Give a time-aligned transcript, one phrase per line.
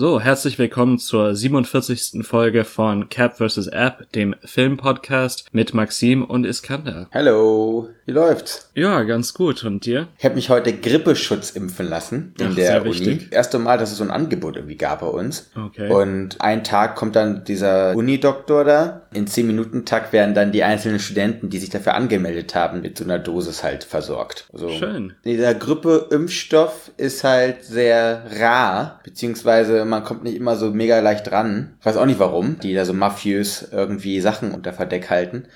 [0.00, 2.24] So, herzlich willkommen zur 47.
[2.24, 3.66] Folge von Cap vs.
[3.66, 7.08] App, dem Filmpodcast mit Maxim und Iskander.
[7.12, 8.70] Hallo, wie läuft's?
[8.76, 9.64] Ja, ganz gut.
[9.64, 10.06] Und dir?
[10.16, 12.90] Ich habe mich heute Grippeschutz impfen lassen in Ach, der sehr Uni.
[12.92, 13.32] wichtig.
[13.32, 15.50] Erste Mal, dass es so ein Angebot irgendwie gab bei uns.
[15.56, 15.90] Okay.
[15.90, 19.02] Und einen Tag kommt dann dieser Unidoktor da.
[19.12, 22.96] In 10 Minuten Tag werden dann die einzelnen Studenten, die sich dafür angemeldet haben, mit
[22.96, 24.46] so einer Dosis halt versorgt.
[24.52, 25.14] Also Schön.
[25.24, 31.76] Dieser Grippe-Impfstoff ist halt sehr rar, beziehungsweise man kommt nicht immer so mega leicht ran.
[31.80, 35.46] Ich weiß auch nicht warum, die da so mafiös irgendwie Sachen unter Verdeck halten.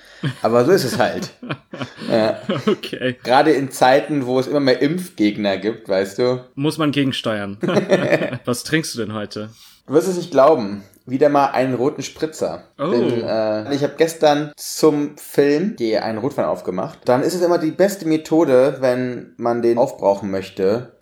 [0.41, 1.31] Aber so ist es halt.
[2.11, 2.39] ja.
[2.67, 3.17] Okay.
[3.23, 6.43] Gerade in Zeiten, wo es immer mehr Impfgegner gibt, weißt du.
[6.55, 7.57] Muss man gegensteuern.
[8.45, 9.49] Was trinkst du denn heute?
[9.87, 10.83] Du wirst es nicht glauben.
[11.05, 12.63] Wieder mal einen roten Spritzer.
[12.79, 12.89] Oh.
[12.89, 16.99] Denn, äh, ich habe gestern zum Film die einen Rotwein aufgemacht.
[17.05, 20.93] Dann ist es immer die beste Methode, wenn man den aufbrauchen möchte.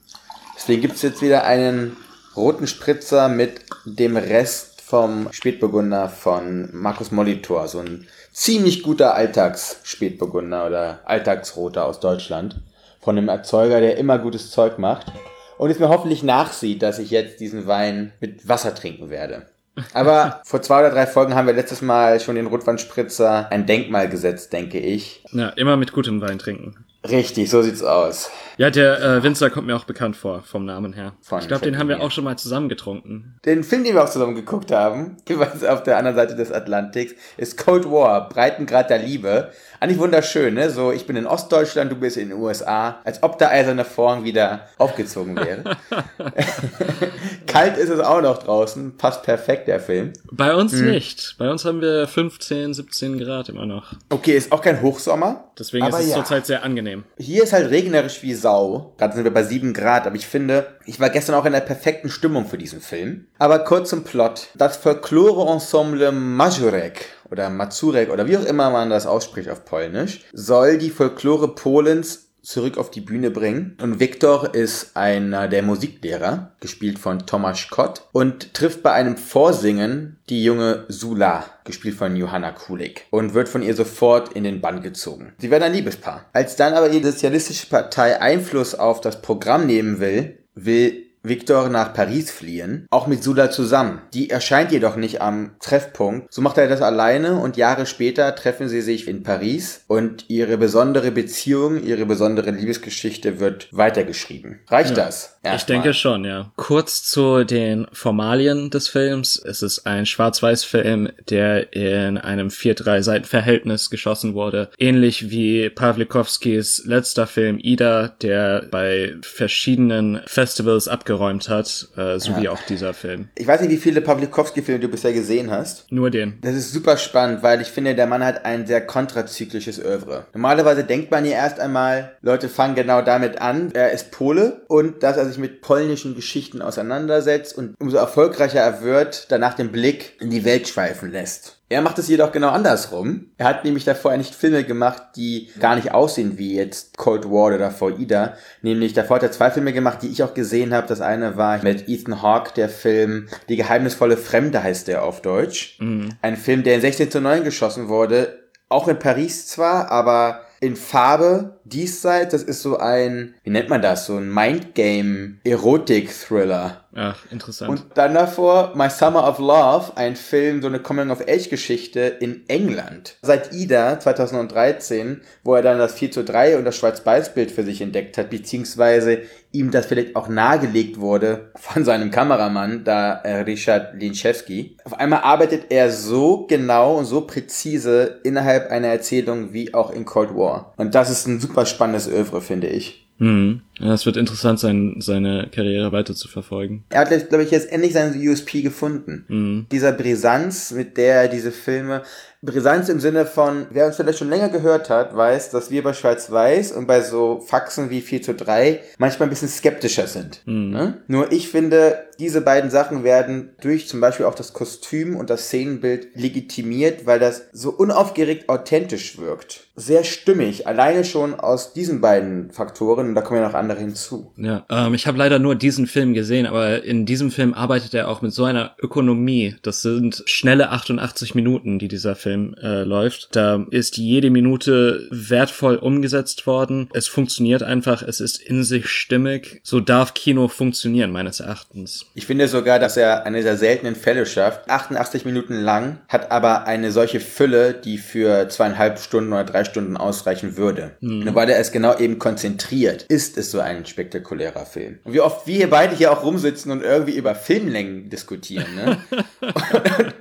[0.56, 1.98] Deswegen gibt's jetzt wieder einen
[2.36, 7.68] roten Spritzer mit dem Rest vom Spätburgunder von Markus Molitor.
[7.68, 12.62] So ein ziemlich guter Alltagsspätburgunder oder Alltagsroter aus Deutschland.
[13.00, 15.12] Von einem Erzeuger, der immer gutes Zeug macht.
[15.58, 19.48] Und es mir hoffentlich nachsieht, dass ich jetzt diesen Wein mit Wasser trinken werde.
[19.94, 24.10] Aber vor zwei oder drei Folgen haben wir letztes Mal schon den Rotweinspritzer ein Denkmal
[24.10, 25.24] gesetzt, denke ich.
[25.32, 26.86] Ja, immer mit gutem Wein trinken.
[27.10, 28.30] Richtig, so sieht's aus.
[28.58, 31.14] Ja, der äh, Winzer kommt mir auch bekannt vor, vom Namen her.
[31.22, 33.40] Von ich glaube, den haben wir auch schon mal zusammen getrunken.
[33.44, 37.16] Den Film, den wir auch zusammen geguckt haben, jeweils auf der anderen Seite des Atlantiks,
[37.38, 39.52] ist Cold War, Breitengrad der Liebe.
[39.84, 40.70] Eigentlich wunderschön, ne?
[40.70, 44.24] So, ich bin in Ostdeutschland, du bist in den USA, als ob der eiserne Vorhang
[44.24, 45.64] wieder aufgezogen wäre.
[47.48, 50.14] Kalt ist es auch noch draußen, passt perfekt der Film.
[50.32, 50.92] Bei uns Mhm.
[50.92, 51.36] nicht.
[51.40, 53.94] Bei uns haben wir 15, 17 Grad immer noch.
[54.10, 55.46] Okay, ist auch kein Hochsommer.
[55.58, 56.16] Deswegen ist es ja.
[56.18, 57.04] zurzeit sehr angenehm.
[57.18, 58.94] Hier ist halt regnerisch wie Sau.
[59.00, 61.60] Gerade sind wir bei 7 Grad, aber ich finde, ich war gestern auch in der
[61.62, 63.26] perfekten Stimmung für diesen Film.
[63.40, 64.50] Aber kurz zum Plot.
[64.54, 70.78] Das Folklore-Ensemble Mazurek oder Mazurek oder wie auch immer man das ausspricht auf Polnisch, soll
[70.78, 73.78] die Folklore Polens zurück auf die Bühne bringen.
[73.82, 80.18] Und Viktor ist einer der Musiklehrer, gespielt von Tomasz Kott, und trifft bei einem Vorsingen
[80.30, 84.82] die junge Sula, gespielt von Johanna Kulik, und wird von ihr sofort in den Bann
[84.82, 85.34] gezogen.
[85.38, 86.26] Sie werden ein Liebespaar.
[86.34, 91.94] Als dann aber die Sozialistische Partei Einfluss auf das Programm nehmen will, will Victor nach
[91.94, 94.02] Paris fliehen, auch mit Sula zusammen.
[94.14, 96.34] Die erscheint jedoch nicht am Treffpunkt.
[96.34, 100.58] So macht er das alleine und Jahre später treffen sie sich in Paris und ihre
[100.58, 104.62] besondere Beziehung, ihre besondere Liebesgeschichte wird weitergeschrieden.
[104.68, 105.38] Reicht das?
[105.44, 105.76] Ich Erstmal.
[105.78, 106.52] denke schon, ja.
[106.56, 109.42] Kurz zu den Formalien des Films.
[109.44, 114.70] Es ist ein Schwarz-Weiß-Film, der in einem 4-3-Seiten-Verhältnis geschossen wurde.
[114.78, 122.62] Ähnlich wie Pawlikowskis letzter Film Ida, der bei verschiedenen Festivals abgeräumt hat, äh, sowie auch
[122.68, 123.30] dieser Film.
[123.36, 125.92] Ich weiß nicht, wie viele Pawlikowski-Filme du bisher gesehen hast.
[125.92, 126.40] Nur den.
[126.42, 130.28] Das ist super spannend, weil ich finde, der Mann hat ein sehr kontrazyklisches Oeuvre.
[130.34, 135.04] Normalerweise denkt man ja erst einmal, Leute fangen genau damit an, er ist Pole und
[135.04, 140.14] dass er sich mit polnischen Geschichten auseinandersetzt und umso erfolgreicher er wird, danach den Blick
[140.22, 141.61] in die Welt schweifen lässt.
[141.72, 143.28] Er macht es jedoch genau andersrum.
[143.38, 147.46] Er hat nämlich davor nicht Filme gemacht, die gar nicht aussehen wie jetzt Cold War
[147.46, 148.34] oder davor Ida.
[148.62, 150.88] Nämlich davor hat er zwei Filme gemacht, die ich auch gesehen habe.
[150.88, 155.80] Das eine war mit Ethan Hawke, der Film Die geheimnisvolle Fremde heißt der auf Deutsch.
[156.22, 158.50] Ein Film, der in 1609 geschossen wurde.
[158.68, 162.32] Auch in Paris zwar, aber in Farbe diesseits.
[162.32, 164.06] Das ist so ein, wie nennt man das?
[164.06, 166.82] So ein Mindgame-Erotik-Thriller.
[166.94, 167.70] Ach, interessant.
[167.70, 173.16] Und dann davor My Summer of Love, ein Film, so eine Coming-of-Age-Geschichte in England.
[173.22, 177.82] Seit Ida 2013, wo er dann das 4 zu 3 und das Schwarz-Weiß-Bild für sich
[177.82, 179.22] entdeckt hat, beziehungsweise
[179.54, 184.78] ihm das vielleicht auch nahegelegt wurde von seinem Kameramann, da äh, Richard Linczewski.
[184.86, 190.06] Auf einmal arbeitet er so genau und so präzise innerhalb einer Erzählung wie auch in
[190.06, 190.74] Cold War.
[190.78, 193.08] Und das ist ein super spannendes Oeuvre, finde ich.
[193.20, 193.62] Hm.
[193.80, 196.84] Ja, es wird interessant sein, seine Karriere weiter zu verfolgen.
[196.90, 199.68] Er hat, glaube ich, jetzt endlich seinen USP gefunden.
[199.72, 202.04] Dieser Brisanz, mit der er diese Filme
[202.44, 205.94] Brisanz im Sinne von, wer uns vielleicht schon länger gehört hat, weiß, dass wir bei
[205.94, 210.42] Schwarz-Weiß und bei so Faxen wie 4 zu 3 manchmal ein bisschen skeptischer sind.
[210.48, 211.04] Ne?
[211.06, 215.46] Nur ich finde, diese beiden Sachen werden durch zum Beispiel auch das Kostüm und das
[215.46, 219.68] Szenenbild legitimiert, weil das so unaufgeregt authentisch wirkt.
[219.76, 224.32] Sehr stimmig, alleine schon aus diesen beiden Faktoren und da kommen ja noch andere hinzu.
[224.38, 228.08] Ja, ähm, ich habe leider nur diesen Film gesehen, aber in diesem Film arbeitet er
[228.08, 229.56] auch mit so einer Ökonomie.
[229.62, 233.30] Das sind schnelle 88 Minuten, die dieser Film äh, läuft.
[233.34, 236.90] Da ist jede Minute wertvoll umgesetzt worden.
[236.94, 239.62] Es funktioniert einfach, es ist in sich stimmig.
[239.64, 242.06] So darf Kino funktionieren, meines Erachtens.
[242.16, 244.70] Ich finde sogar, dass er eine der seltenen Fälle schafft.
[244.70, 249.98] 88 Minuten lang, hat aber eine solche Fülle, die für zweieinhalb Stunden oder drei Stunden
[249.98, 250.92] ausreichen würde.
[251.00, 255.00] Nur weil er es genau eben konzentriert, ist es so ein spektakulärer Film.
[255.04, 258.98] Und wie oft wir hier beide hier auch rumsitzen und irgendwie über Filmlängen diskutieren, ne?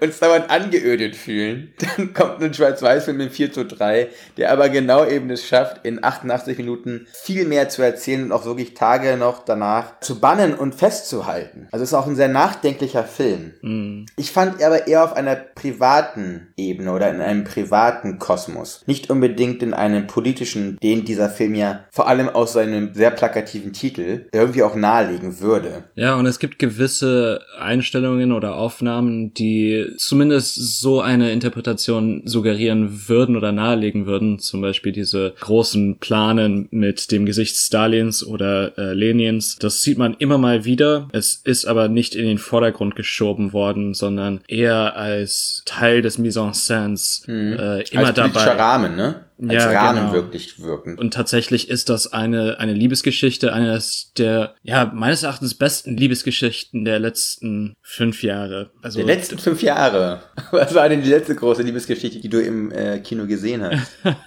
[0.00, 1.72] und uns dauernd angeödet fühlen.
[1.78, 6.02] Dann kommt ein Schwarz-Weiß-Film in 4 zu 3, der aber genau eben es schafft, in
[6.02, 10.74] 88 Minuten viel mehr zu erzählen und auch wirklich Tage noch danach zu bannen und
[10.74, 11.68] festzuhalten.
[11.70, 14.06] Also es ist auch ein sehr nachdenklicher Film.
[14.16, 18.82] Ich fand aber eher auf einer privaten Ebene oder in einem privaten Kosmos.
[18.86, 23.74] Nicht unbedingt in einem politischen, den dieser Film ja vor allem aus seinem sehr plakativen
[23.74, 25.84] Titel irgendwie auch nahelegen würde.
[25.94, 33.36] Ja, und es gibt gewisse Einstellungen oder Aufnahmen, die zumindest so eine Interpretation suggerieren würden
[33.36, 34.38] oder nahelegen würden.
[34.38, 39.56] Zum Beispiel diese großen Planen mit dem Gesicht Stalins oder äh, Lenins.
[39.56, 41.08] Das sieht man immer mal wieder.
[41.12, 46.40] Es ist aber nicht in den Vordergrund geschoben worden, sondern eher als Teil des Mise
[46.40, 46.96] en scène
[47.28, 48.44] äh, immer Als dabei.
[48.52, 49.26] Rahmen, ne?
[49.48, 50.12] Als Ja, Rahmen genau.
[50.12, 50.98] wirklich wirken.
[50.98, 56.98] Und tatsächlich ist das eine, eine Liebesgeschichte, eines der, ja, meines Erachtens besten Liebesgeschichten der
[56.98, 58.70] letzten fünf Jahre.
[58.82, 60.20] Also, Der letzten fünf Jahre.
[60.50, 63.90] Was war denn die letzte große Liebesgeschichte, die du im äh, Kino gesehen hast?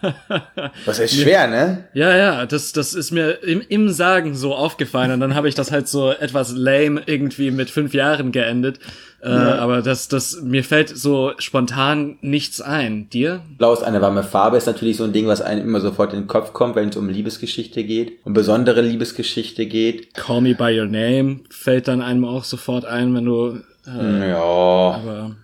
[0.86, 1.88] Das ist schwer, ne?
[1.94, 5.56] ja, ja, das, das ist mir im, im Sagen so aufgefallen und dann habe ich
[5.56, 8.80] das halt so etwas lame irgendwie mit fünf Jahren geendet.
[9.24, 13.10] Äh, Aber das, das, mir fällt so spontan nichts ein.
[13.10, 13.42] Dir?
[13.58, 16.22] Blau ist eine warme Farbe ist natürlich so ein Ding, was einem immer sofort in
[16.22, 20.14] den Kopf kommt, wenn es um Liebesgeschichte geht, um besondere Liebesgeschichte geht.
[20.14, 24.42] Call Me By Your Name fällt dann einem auch sofort ein, wenn du, äh, Ja,
[24.42, 25.36] aber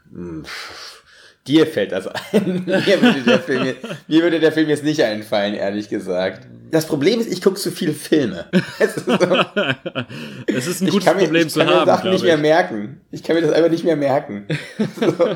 [1.49, 2.63] dir fällt das ein.
[2.65, 6.47] mir, würde der Film, jetzt- mir würde der Film jetzt nicht einfallen, ehrlich gesagt.
[6.71, 8.45] Das Problem ist, ich gucke zu viele Filme.
[8.79, 9.13] Es ist so,
[10.67, 12.41] ist ein ich gutes mir, Problem ich zu kann mir haben, Sachen nicht mehr ich.
[12.41, 13.01] merken.
[13.11, 14.45] Ich kann mir das einfach nicht mehr merken.
[14.99, 15.35] So.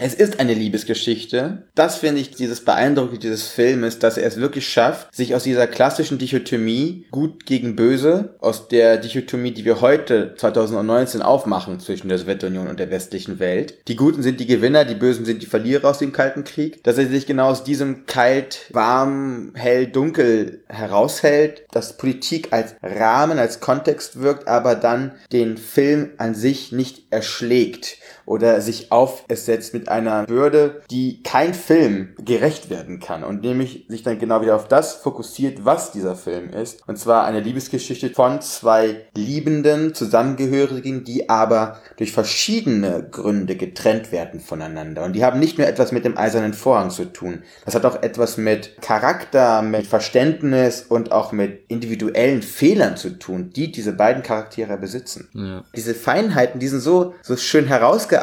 [0.00, 1.64] Es ist eine Liebesgeschichte.
[1.74, 5.66] Das finde ich dieses Beeindruckende dieses Filmes, dass er es wirklich schafft, sich aus dieser
[5.66, 12.18] klassischen Dichotomie gut gegen böse, aus der Dichotomie, die wir heute 2019 aufmachen zwischen der
[12.18, 13.78] Sowjetunion und der westlichen Welt.
[13.88, 16.82] Die Guten sind die Gewinner, die Bösen sind die Verlierer aus dem Kalten Krieg.
[16.84, 23.38] Dass er sich genau aus diesem kalt, warm, hell, dunkel heraushält, dass Politik als Rahmen,
[23.38, 27.96] als Kontext wirkt, aber dann den Film an sich nicht erschlägt
[28.28, 33.40] oder sich auf es setzt mit einer Bürde, die kein Film gerecht werden kann und
[33.42, 36.86] nämlich sich dann genau wieder auf das fokussiert, was dieser Film ist.
[36.86, 44.40] Und zwar eine Liebesgeschichte von zwei liebenden Zusammengehörigen, die aber durch verschiedene Gründe getrennt werden
[44.40, 45.04] voneinander.
[45.04, 47.42] Und die haben nicht nur etwas mit dem eisernen Vorhang zu tun.
[47.64, 53.50] Das hat auch etwas mit Charakter, mit Verständnis und auch mit individuellen Fehlern zu tun,
[53.56, 55.64] die diese beiden Charaktere besitzen Ja.
[55.74, 58.17] diese Feinheiten, die sind so, so schön herausgearbeitet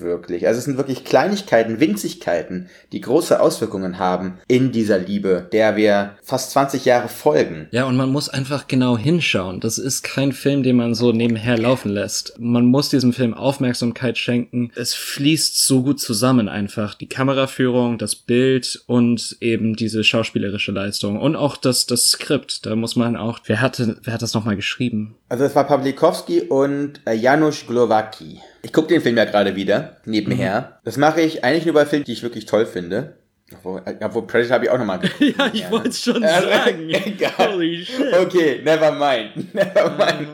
[0.00, 0.46] wirklich.
[0.46, 6.16] Also es sind wirklich Kleinigkeiten, Winzigkeiten, die große Auswirkungen haben in dieser Liebe, der wir
[6.22, 7.68] fast 20 Jahre folgen.
[7.70, 9.60] Ja, und man muss einfach genau hinschauen.
[9.60, 12.34] Das ist kein Film, den man so nebenher laufen lässt.
[12.38, 14.70] Man muss diesem Film Aufmerksamkeit schenken.
[14.74, 16.94] Es fließt so gut zusammen einfach.
[16.94, 21.20] Die Kameraführung, das Bild und eben diese schauspielerische Leistung.
[21.20, 22.66] Und auch das, das Skript.
[22.66, 25.16] Da muss man auch, wer hatte, wer hat das nochmal geschrieben?
[25.28, 28.38] Also es war Pawlikowski und äh, Janusz Glowacki.
[28.62, 30.80] Ich gucke den Film ja gerade wieder, nebenher.
[30.84, 33.16] Das mache ich eigentlich nur bei Filmen, die ich wirklich toll finde.
[33.54, 35.20] Obwohl, äh, obwohl Predator habe ich auch nochmal geguckt.
[35.38, 36.88] Ja, ich wollte es schon Ja, sagen.
[36.90, 37.52] egal.
[37.52, 38.12] Holy shit.
[38.14, 39.54] Okay, never mind.
[39.54, 40.28] Never mind.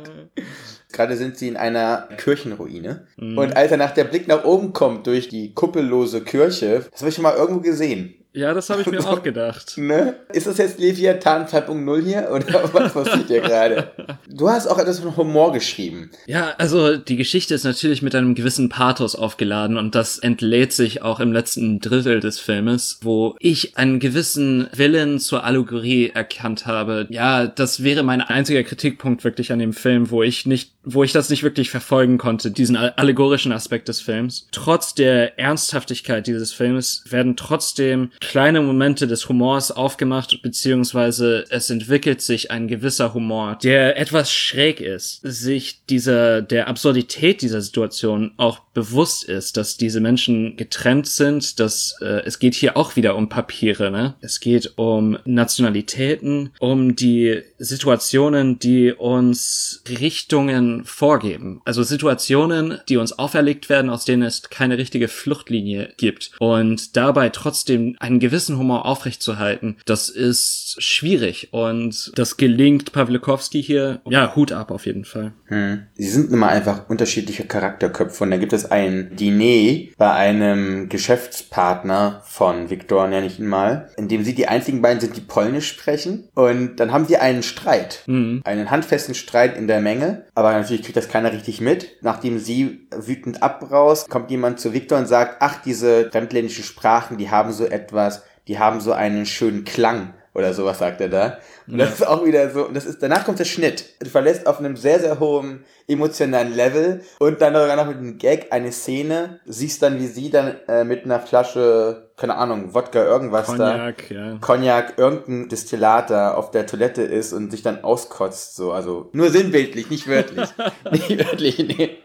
[0.91, 3.07] Gerade sind sie in einer Kirchenruine.
[3.19, 7.09] Und als er nach der Blick nach oben kommt durch die kuppellose Kirche, das habe
[7.09, 8.15] ich schon mal irgendwo gesehen.
[8.37, 9.75] Ja, das habe ich mir auch gedacht.
[9.85, 10.17] Ne?
[10.33, 12.31] Ist das jetzt Leviathan 2.0 hier?
[12.33, 13.91] Oder was passiert hier gerade?
[14.29, 16.11] Du hast auch etwas von Humor geschrieben.
[16.27, 21.03] Ja, also die Geschichte ist natürlich mit einem gewissen Pathos aufgeladen und das entlädt sich
[21.03, 27.07] auch im letzten Drittel des Filmes, wo ich einen gewissen Willen zur Allegorie erkannt habe.
[27.11, 31.13] Ja, das wäre mein einziger Kritikpunkt wirklich an dem Film, wo ich nicht wo ich
[31.13, 34.47] das nicht wirklich verfolgen konnte, diesen allegorischen Aspekt des Films.
[34.53, 42.21] Trotz der Ernsthaftigkeit dieses Films werden trotzdem kleine Momente des Humors aufgemacht, beziehungsweise es entwickelt
[42.21, 48.61] sich ein gewisser Humor, der etwas schräg ist, sich dieser, der Absurdität dieser Situation auch
[48.75, 53.29] bewusst ist, dass diese Menschen getrennt sind, dass äh, es geht hier auch wieder um
[53.29, 54.15] Papiere, ne?
[54.21, 61.61] Es geht um Nationalitäten, um die Situationen, die uns Richtungen vorgeben.
[61.65, 66.33] Also Situationen, die uns auferlegt werden, aus denen es keine richtige Fluchtlinie gibt.
[66.41, 71.49] Und dabei trotzdem einen gewissen Humor aufrechtzuerhalten, das ist schwierig.
[71.53, 75.33] Und das gelingt Pawlikowski hier, ja, Hut ab auf jeden Fall.
[75.47, 75.87] Hm.
[75.95, 78.25] Sie sind immer einfach unterschiedliche Charakterköpfe.
[78.25, 83.91] Und da gibt es ein Diner bei einem Geschäftspartner von Viktor, nenne ich ihn mal,
[83.97, 86.29] in dem sie die einzigen beiden sind, die Polnisch sprechen.
[86.35, 88.03] Und dann haben sie einen Streit.
[88.07, 88.43] Mhm.
[88.45, 90.25] Einen handfesten Streit in der Menge.
[90.35, 92.03] Aber natürlich kriegt das keiner richtig mit.
[92.03, 97.31] Nachdem sie wütend abbraust, kommt jemand zu Viktor und sagt, ach, diese fremdländischen Sprachen, die
[97.31, 101.39] haben so etwas, die haben so einen schönen Klang oder sowas sagt er da.
[101.67, 103.95] Und das ist auch wieder so, und das ist, danach kommt der Schnitt.
[104.01, 108.19] Du verlässt auf einem sehr, sehr hohen emotionalen Level und dann sogar noch mit einem
[108.19, 113.03] Gag eine Szene, siehst dann, wie sie dann äh, mit einer Flasche, keine Ahnung, Wodka,
[113.05, 114.39] irgendwas Cognac, da, ja.
[114.41, 119.31] Cognac, irgendein Destillat da auf der Toilette ist und sich dann auskotzt, so, also nur
[119.31, 120.49] sinnbildlich, nicht wörtlich.
[120.93, 121.99] nicht wörtlich, nee.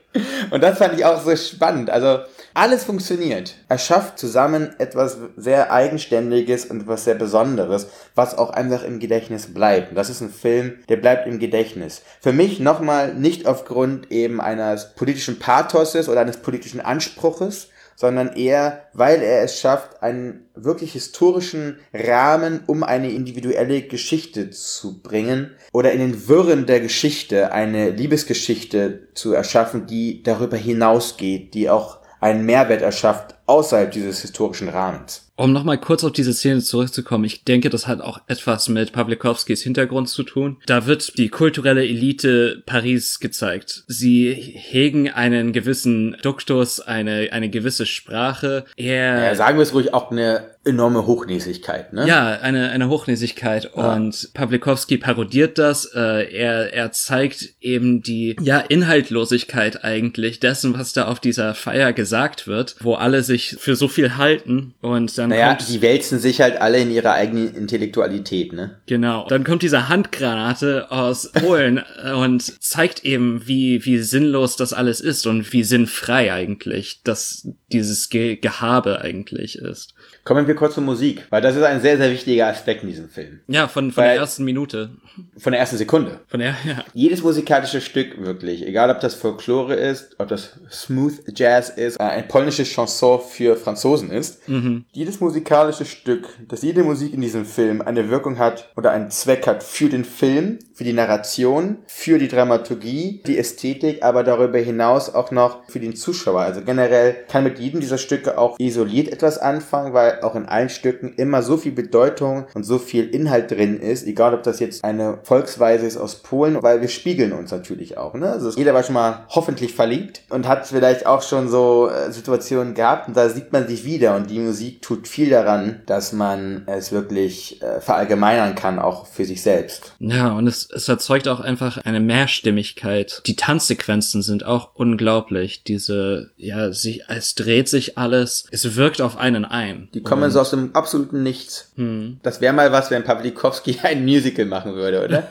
[0.49, 1.91] Und das fand ich auch so spannend.
[1.91, 2.19] Also
[2.55, 3.55] alles funktioniert.
[3.67, 9.53] Er schafft zusammen etwas sehr Eigenständiges und etwas sehr Besonderes, was auch einfach im Gedächtnis
[9.53, 9.91] bleibt.
[9.91, 12.01] Und das ist ein Film, der bleibt im Gedächtnis.
[12.21, 18.83] Für mich nochmal nicht aufgrund eben eines politischen Pathoses oder eines politischen Anspruches, sondern eher,
[18.93, 25.91] weil er es schafft, einen wirklich historischen Rahmen um eine individuelle Geschichte zu bringen oder
[25.91, 32.45] in den Wirren der Geschichte eine Liebesgeschichte zu erschaffen, die darüber hinausgeht, die auch einen
[32.45, 35.28] Mehrwert erschafft außerhalb dieses historischen Rahmens.
[35.39, 39.61] Um nochmal kurz auf diese Szene zurückzukommen, ich denke, das hat auch etwas mit Pawlikowskis
[39.61, 40.57] Hintergrund zu tun.
[40.65, 43.85] Da wird die kulturelle Elite Paris gezeigt.
[43.87, 48.65] Sie hegen einen gewissen Duktus, eine, eine gewisse Sprache.
[48.75, 52.05] Er, ja, sagen wir es ruhig auch eine enorme Hochnäsigkeit, ne?
[52.05, 53.71] Ja, eine, eine Hochnäsigkeit.
[53.75, 53.93] Ja.
[53.93, 55.85] Und Pawlikowski parodiert das.
[55.85, 61.93] Äh, er, er zeigt eben die, ja, Inhaltlosigkeit eigentlich dessen, was da auf dieser Feier
[61.93, 66.41] gesagt wird, wo alle sich für so viel halten und dann naja, die wälzen sich
[66.41, 68.79] halt alle in ihrer eigenen Intellektualität, ne?
[68.85, 69.27] Genau.
[69.27, 71.83] Dann kommt diese Handgranate aus Polen
[72.15, 78.09] und zeigt eben, wie, wie sinnlos das alles ist und wie sinnfrei eigentlich, dass dieses
[78.09, 79.93] Ge Gehabe eigentlich ist.
[80.29, 83.09] Kommen wir kurz zur Musik, weil das ist ein sehr, sehr wichtiger Aspekt in diesem
[83.09, 83.39] Film.
[83.47, 84.91] Ja, von, von der ersten Minute.
[85.35, 86.19] Von der ersten Sekunde.
[86.27, 86.83] Von der, ja.
[86.93, 92.03] Jedes musikalische Stück wirklich, egal ob das Folklore ist, ob das Smooth Jazz ist, äh,
[92.03, 94.47] ein polnisches Chanson für Franzosen ist.
[94.47, 94.85] Mhm.
[94.91, 99.47] Jedes musikalische Stück, dass jede Musik in diesem Film eine Wirkung hat oder einen Zweck
[99.47, 105.11] hat für den Film, für die Narration, für die Dramaturgie, die Ästhetik, aber darüber hinaus
[105.11, 106.41] auch noch für den Zuschauer.
[106.41, 110.69] Also generell kann mit jedem dieser Stücke auch isoliert etwas anfangen, weil auch in allen
[110.69, 114.83] Stücken immer so viel Bedeutung und so viel Inhalt drin ist, egal ob das jetzt
[114.83, 118.13] eine Volksweise ist aus Polen, weil wir spiegeln uns natürlich auch.
[118.13, 118.29] Ne?
[118.29, 122.73] Also jeder war schon mal hoffentlich verliebt und hat vielleicht auch schon so äh, Situationen
[122.73, 126.63] gehabt und da sieht man sich wieder und die Musik tut viel daran, dass man
[126.67, 129.93] es wirklich äh, verallgemeinern kann, auch für sich selbst.
[129.99, 133.21] Ja, und es, es erzeugt auch einfach eine Mehrstimmigkeit.
[133.25, 135.63] Die Tanzsequenzen sind auch unglaublich.
[135.63, 139.89] Diese, ja, sich, es dreht sich alles, es wirkt auf einen ein.
[139.93, 141.71] Die kommen so aus dem absoluten Nichts.
[141.75, 142.19] Hm.
[142.23, 145.27] Das wäre mal was, wenn Pawlikowski ein Musical machen würde, oder?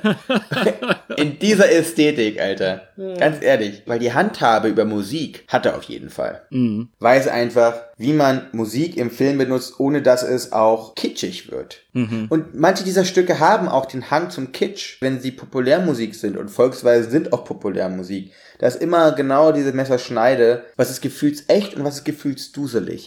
[1.16, 2.88] In dieser Ästhetik, Alter.
[2.96, 3.14] Ja.
[3.14, 3.82] Ganz ehrlich.
[3.86, 6.42] Weil die Handhabe über Musik hat er auf jeden Fall.
[6.50, 6.88] Mhm.
[7.00, 11.82] Weiß einfach, wie man Musik im Film benutzt, ohne dass es auch kitschig wird.
[11.92, 12.26] Mhm.
[12.28, 16.48] Und manche dieser Stücke haben auch den Hang zum Kitsch, wenn sie Populärmusik sind und
[16.48, 18.32] Volksweise sind auch Populärmusik.
[18.58, 23.06] Da ist immer genau diese Messerschneide, was ist gefühlsecht und was ist gefühlsduselig.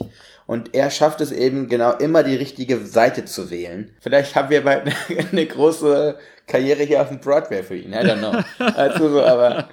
[0.52, 3.90] Und er schafft es eben genau immer die richtige Seite zu wählen.
[4.02, 4.94] Vielleicht haben wir bald
[5.32, 7.94] eine große Karriere hier auf dem Broadway für ihn.
[7.94, 8.34] I don't know.
[8.76, 9.70] also so, aber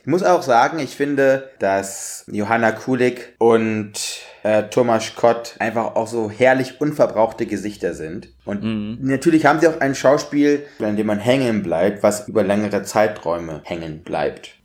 [0.00, 3.94] ich muss auch sagen, ich finde, dass Johanna Kulik und
[4.42, 8.28] äh, Thomas Kott einfach auch so herrlich unverbrauchte Gesichter sind.
[8.44, 8.98] Und mhm.
[9.00, 13.62] natürlich haben sie auch ein Schauspiel, in dem man hängen bleibt, was über längere Zeiträume
[13.64, 14.55] hängen bleibt.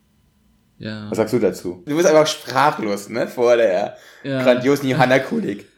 [0.82, 1.06] Ja.
[1.10, 1.84] Was sagst du dazu?
[1.86, 3.28] Du bist einfach sprachlos, ne?
[3.28, 4.44] Vor der ja.
[4.44, 5.66] grandiosen Johanna Kulik.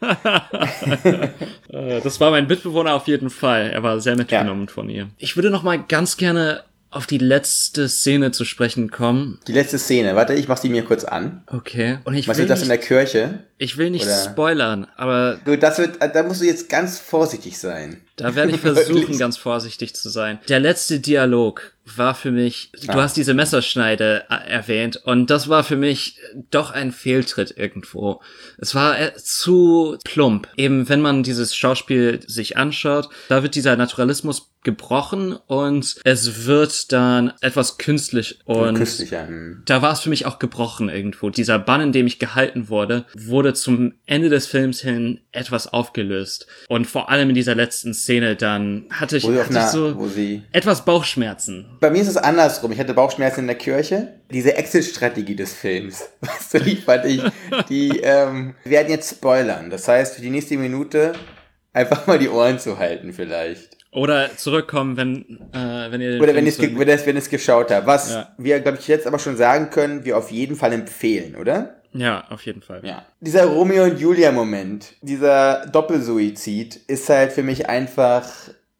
[1.68, 3.70] Äh, das war mein Mitbewohner auf jeden Fall.
[3.70, 4.72] Er war sehr mitgenommen ja.
[4.72, 5.08] von ihr.
[5.18, 6.62] Ich würde noch mal ganz gerne
[6.94, 9.40] auf die letzte Szene zu sprechen kommen.
[9.48, 11.42] Die letzte Szene, warte, ich mach sie mir kurz an.
[11.48, 11.98] Okay.
[12.04, 13.40] Und ich Was will das in nicht, der Kirche?
[13.58, 17.58] ich will nicht oder- spoilern, aber Gut, das wird, da musst du jetzt ganz vorsichtig
[17.58, 18.00] sein.
[18.16, 20.38] Da werde ich versuchen, ganz vorsichtig zu sein.
[20.48, 25.64] Der letzte Dialog war für mich, du hast diese Messerschneide äh, erwähnt und das war
[25.64, 26.18] für mich
[26.50, 28.20] doch ein Fehltritt irgendwo.
[28.58, 30.48] Es war äh, zu plump.
[30.56, 36.90] Eben wenn man dieses Schauspiel sich anschaut, da wird dieser Naturalismus gebrochen und es wird
[36.90, 39.28] dann etwas künstlich und Künstlicher.
[39.28, 39.62] Hm.
[39.66, 41.28] da war es für mich auch gebrochen irgendwo.
[41.28, 46.46] Dieser Bann, in dem ich gehalten wurde, wurde zum Ende des Films hin etwas aufgelöst.
[46.68, 49.58] Und vor allem in dieser letzten Szene dann hatte ich, Wo sie auf hatte ich
[49.58, 51.66] einer, so wo sie etwas Bauchschmerzen.
[51.80, 52.70] Bei mir ist es andersrum.
[52.72, 54.14] Ich hatte Bauchschmerzen in der Kirche.
[54.30, 57.22] Diese Exit-Strategie des Films, weißt du, die fand ich,
[57.68, 59.70] die ähm, wir werden jetzt spoilern.
[59.70, 61.12] Das heißt, für die nächste Minute
[61.72, 63.74] einfach mal die Ohren zu halten vielleicht.
[63.90, 67.86] Oder zurückkommen, wenn, äh, wenn ihr Oder wenn ich wenn es wenn es geschaut habe.
[67.86, 68.34] Was Ja.
[68.38, 71.76] wir, glaube ich, jetzt aber schon sagen können, wir auf jeden Fall empfehlen, oder?
[71.94, 72.84] Ja, auf jeden Fall.
[72.84, 73.06] Ja.
[73.20, 78.28] Dieser Romeo und Julia Moment, dieser Doppelsuizid ist halt für mich einfach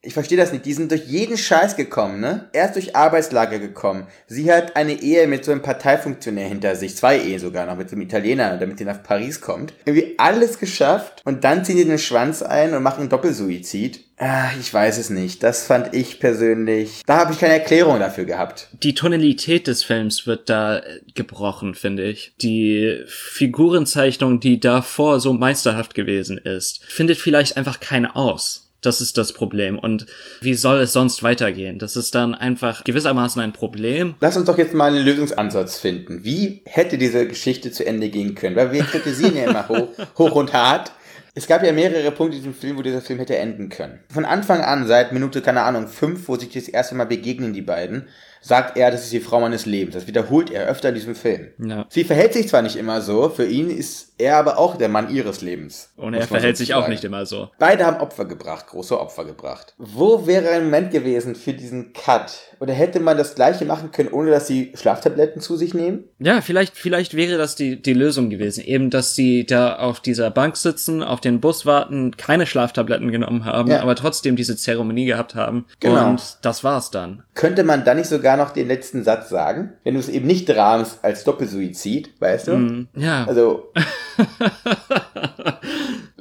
[0.04, 0.64] ich verstehe das nicht.
[0.66, 2.49] Die sind durch jeden Scheiß gekommen, ne?
[2.52, 4.06] Erst durch Arbeitslager gekommen.
[4.26, 6.96] Sie hat eine Ehe mit so einem Parteifunktionär hinter sich.
[6.96, 9.73] Zwei Ehen sogar noch mit so einem Italiener, damit sie nach Paris kommt.
[9.84, 11.23] Irgendwie alles geschafft.
[11.25, 14.04] Und dann ziehen sie den Schwanz ein und machen einen Doppelsuizid.
[14.16, 15.42] Ah, ich weiß es nicht.
[15.42, 17.02] Das fand ich persönlich.
[17.04, 18.68] Da habe ich keine Erklärung dafür gehabt.
[18.82, 22.32] Die Tonalität des Films wird da äh, gebrochen, finde ich.
[22.40, 28.63] Die Figurenzeichnung, die davor so meisterhaft gewesen ist, findet vielleicht einfach keine aus.
[28.84, 29.78] Das ist das Problem.
[29.78, 30.06] Und
[30.40, 31.78] wie soll es sonst weitergehen?
[31.78, 34.14] Das ist dann einfach gewissermaßen ein Problem.
[34.20, 36.24] Lass uns doch jetzt mal einen Lösungsansatz finden.
[36.24, 38.56] Wie hätte diese Geschichte zu Ende gehen können?
[38.56, 39.88] Weil wir kritisieren ja immer hoch,
[40.18, 40.92] hoch und hart.
[41.36, 43.98] Es gab ja mehrere Punkte in diesem Film, wo dieser Film hätte enden können.
[44.08, 47.62] Von Anfang an, seit Minute, keine Ahnung, fünf, wo sich das erste Mal begegnen, die
[47.62, 48.06] beiden,
[48.44, 49.94] sagt er, das ist die Frau meines Lebens.
[49.94, 51.48] Das wiederholt er öfter in diesem Film.
[51.58, 51.86] Ja.
[51.88, 55.10] Sie verhält sich zwar nicht immer so, für ihn ist er aber auch der Mann
[55.12, 55.90] ihres Lebens.
[55.96, 56.92] Und er verhält sich auch sozusagen.
[56.92, 57.48] nicht immer so.
[57.58, 59.74] Beide haben Opfer gebracht, große Opfer gebracht.
[59.78, 62.32] Wo wäre ein Moment gewesen für diesen Cut?
[62.60, 66.04] Oder hätte man das gleiche machen können, ohne dass sie Schlaftabletten zu sich nehmen?
[66.18, 68.62] Ja, vielleicht, vielleicht wäre das die, die Lösung gewesen.
[68.64, 73.44] Eben, dass sie da auf dieser Bank sitzen, auf den Bus warten, keine Schlaftabletten genommen
[73.44, 73.80] haben, Ja.
[73.82, 75.64] aber trotzdem diese Zeremonie gehabt haben.
[75.80, 76.10] Genau.
[76.10, 77.24] Und das war's dann.
[77.34, 79.73] Könnte man dann nicht sogar noch den letzten Satz sagen?
[79.84, 82.56] Wenn du es eben nicht rahmst als Doppelsuizid, weißt du?
[82.56, 83.25] Mm, Ja.
[83.26, 83.70] Also.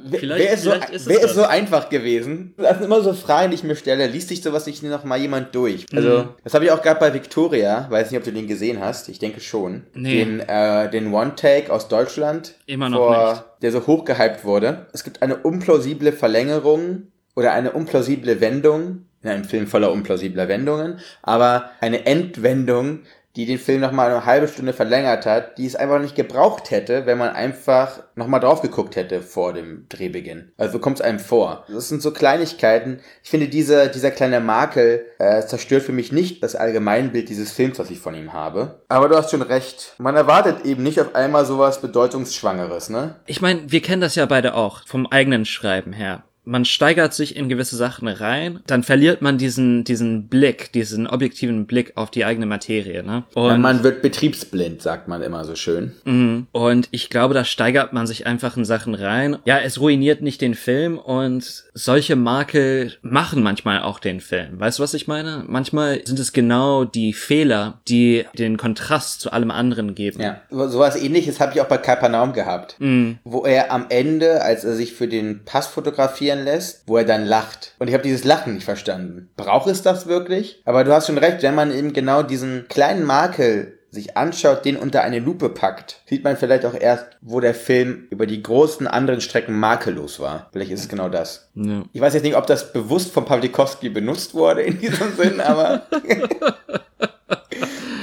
[0.06, 2.52] Wer- Vielleicht- Wäre es, so, ist wär es so einfach gewesen?
[2.58, 4.06] Das sind immer so Fragen, die ich mir stelle.
[4.06, 5.86] Liest sich sowas nicht noch mal jemand durch?
[5.94, 6.28] Also, Mhm.
[6.44, 7.86] das habe ich auch gerade bei Victoria.
[7.88, 9.08] Weiß nicht, ob du den gesehen hast.
[9.08, 9.84] Ich denke schon.
[9.94, 10.24] Nee.
[10.24, 12.54] Den, äh, den One-Take aus Deutschland.
[12.66, 13.44] Immer noch vor, nicht.
[13.62, 14.86] Der so hochgehypt wurde.
[14.92, 19.06] Es gibt eine unplausible Verlängerung oder eine unplausible Wendung.
[19.24, 21.00] In einem Film voller unplausibler Wendungen.
[21.22, 23.00] Aber eine Endwendung,
[23.36, 27.06] die den Film nochmal eine halbe Stunde verlängert hat, die es einfach nicht gebraucht hätte,
[27.06, 30.52] wenn man einfach nochmal drauf geguckt hätte vor dem Drehbeginn.
[30.56, 31.64] Also kommt es einem vor.
[31.68, 33.00] Das sind so Kleinigkeiten.
[33.24, 37.78] Ich finde, dieser, dieser kleine Makel äh, zerstört für mich nicht das Allgemeinbild dieses Films,
[37.78, 38.82] was ich von ihm habe.
[38.88, 39.94] Aber du hast schon recht.
[39.98, 43.16] Man erwartet eben nicht auf einmal sowas Bedeutungsschwangeres, ne?
[43.26, 46.22] Ich meine, wir kennen das ja beide auch, vom eigenen Schreiben her.
[46.46, 51.66] Man steigert sich in gewisse Sachen rein, dann verliert man diesen, diesen Blick, diesen objektiven
[51.66, 53.24] Blick auf die eigene Materie, ne?
[53.34, 55.92] Und, man wird betriebsblind, sagt man immer so schön.
[56.04, 56.46] Mhm.
[56.52, 59.38] und ich glaube, da steigert man sich einfach in Sachen rein.
[59.44, 64.60] Ja, es ruiniert nicht den Film und solche Makel machen manchmal auch den Film.
[64.60, 65.44] Weißt du, was ich meine?
[65.46, 70.20] Manchmal sind es genau die Fehler, die den Kontrast zu allem anderen geben.
[70.20, 72.76] Ja, so- sowas ähnliches habe ich auch bei Kapernaum gehabt.
[72.80, 73.18] Mhm.
[73.24, 77.24] Wo er am Ende, als er sich für den Pass fotografieren lässt, wo er dann
[77.24, 77.74] lacht.
[77.78, 79.30] Und ich habe dieses Lachen nicht verstanden.
[79.36, 80.62] Braucht es das wirklich?
[80.64, 84.76] Aber du hast schon recht, wenn man eben genau diesen kleinen Makel sich anschaut, den
[84.76, 88.88] unter eine Lupe packt, sieht man vielleicht auch erst, wo der Film über die großen
[88.88, 90.48] anderen Strecken makellos war.
[90.52, 91.50] Vielleicht ist es genau das.
[91.54, 91.84] Ja.
[91.92, 95.86] Ich weiß jetzt nicht, ob das bewusst von Pawlikowski benutzt wurde in diesem Sinn, aber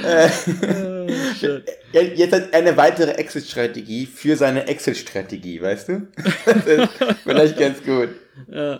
[1.42, 6.08] Ja, Jetzt hat eine weitere Exit-Strategie für seine Exit-Strategie, weißt du?
[6.44, 6.88] Das ist
[7.24, 8.08] vielleicht ganz gut.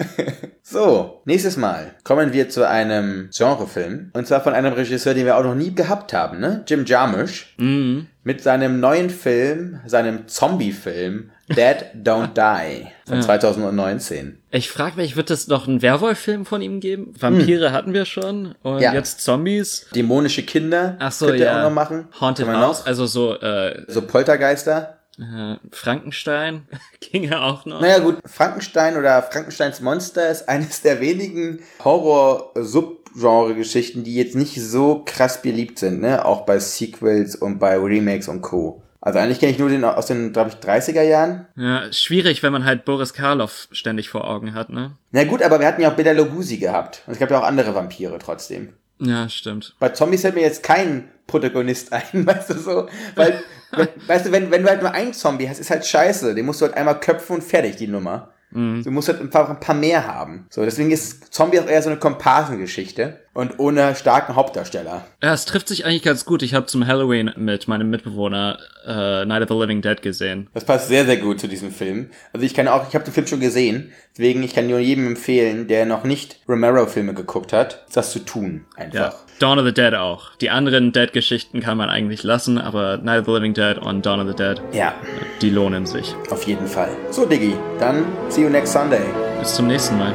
[0.63, 4.11] So, nächstes Mal kommen wir zu einem Genrefilm.
[4.15, 6.65] Und zwar von einem Regisseur, den wir auch noch nie gehabt haben, ne?
[6.67, 7.55] Jim Jarmusch.
[7.59, 8.07] Mhm.
[8.23, 14.39] Mit seinem neuen Film, seinem Zombie-Film Dead Don't Die von 2019.
[14.51, 17.15] Ich frage mich, wird es noch einen Werwolf-Film von ihm geben?
[17.19, 18.93] Vampire hatten wir schon und Ja.
[18.95, 19.87] jetzt Zombies.
[19.95, 21.61] Dämonische Kinder Ach so, könnte er ja.
[21.61, 22.09] auch noch machen.
[22.21, 22.87] Haunted House, noch?
[22.87, 24.99] also so, äh, So Poltergeister.
[25.19, 26.67] Äh, Frankenstein
[27.01, 27.81] ginge auch noch.
[27.83, 35.03] Naja gut, Frankenstein oder Frankensteins Monster ist eines der wenigen Horror-Subgenre-Geschichten, die jetzt nicht so
[35.05, 36.25] krass beliebt sind, ne?
[36.25, 38.82] Auch bei Sequels und bei Remakes und Co.
[39.05, 41.47] Also eigentlich kenne ich nur den aus den, glaube ich, 30er Jahren.
[41.57, 44.93] Ja, schwierig, wenn man halt Boris Karloff ständig vor Augen hat, ne?
[45.11, 47.03] Na gut, aber wir hatten ja auch Bela Lugosi gehabt.
[47.07, 48.75] Und es gab ja auch andere Vampire trotzdem.
[49.01, 49.75] Ja, stimmt.
[49.81, 52.89] Bei Zombies fällt mir jetzt kein Protagonist ein, weißt du so?
[53.17, 56.37] Weil, wenn, weißt du, wenn, wenn du halt nur einen Zombie hast, ist halt scheiße.
[56.37, 58.33] Den musst du halt einmal köpfen und fertig, die Nummer.
[58.55, 60.47] Du musst halt einfach ein paar mehr haben.
[60.51, 65.05] So, deswegen ist Zombie auch eher so eine Komparsengeschichte und ohne starken Hauptdarsteller.
[65.23, 66.43] Ja, es trifft sich eigentlich ganz gut.
[66.43, 70.49] Ich habe zum Halloween mit meinem Mitbewohner äh, Night of the Living Dead gesehen.
[70.55, 72.11] Das passt sehr, sehr gut zu diesem Film.
[72.33, 75.07] Also ich kann auch, ich habe den Film schon gesehen, deswegen ich kann nur jedem
[75.07, 78.67] empfehlen, der noch nicht Romero-Filme geguckt hat, das zu tun.
[78.77, 78.95] Einfach.
[78.95, 79.15] Ja.
[79.39, 80.37] Dawn of the Dead auch.
[80.37, 84.21] Die anderen Dead-Geschichten kann man eigentlich lassen, aber Night of the Living Dead und Dawn
[84.21, 84.95] of the Dead, ja,
[85.41, 86.15] die lohnen sich.
[86.31, 86.91] auf jeden Fall.
[87.11, 89.03] So, Diggi, dann see you next Sunday.
[89.41, 90.15] Bis zum nächsten Mal.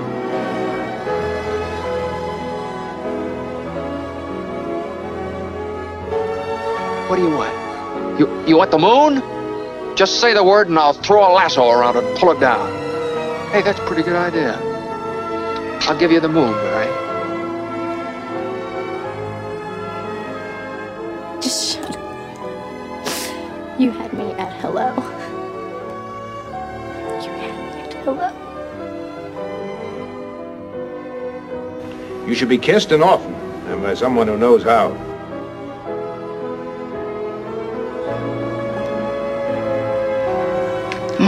[7.08, 8.20] What do you want?
[8.20, 9.24] You, you want the moon?
[9.96, 12.70] Just say the word and I'll throw a lasso around it and pull it down.
[13.52, 14.60] Hey, that's a pretty good idea.
[15.84, 16.88] I'll give you the moon, Barry.
[21.42, 23.80] Just shut up.
[23.80, 24.94] You had me at hello.
[27.24, 28.34] You had me at hello.
[32.28, 35.07] You should be kissed and often, and by someone who knows how.